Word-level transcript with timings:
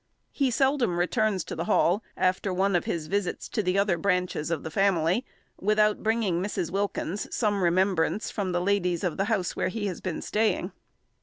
He 0.31 0.49
seldom 0.49 0.97
returns 0.97 1.43
to 1.43 1.55
the 1.55 1.65
Hall, 1.65 2.01
after 2.17 2.51
one 2.51 2.75
of 2.75 2.85
his 2.85 3.05
visits 3.05 3.47
to 3.49 3.61
the 3.61 3.77
other 3.77 3.99
branches 3.99 4.49
of 4.49 4.63
the 4.63 4.71
family, 4.71 5.23
without 5.59 6.01
bringing 6.01 6.41
Mrs. 6.41 6.71
Wilkins 6.71 7.27
some 7.31 7.61
remembrance 7.63 8.31
from 8.31 8.51
the 8.51 8.61
ladies 8.61 9.03
of 9.03 9.17
the 9.17 9.25
house 9.25 9.55
where 9.55 9.67
he 9.67 9.85
has 9.85 10.01
been 10.01 10.23
staying. 10.23 10.71